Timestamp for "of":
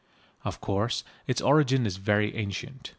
0.43-0.59